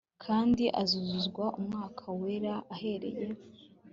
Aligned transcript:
kandi 0.23 0.63
azuzuzwa 0.81 1.45
Umwuka 1.59 2.03
Wera 2.19 2.53
ahereye 2.73 3.25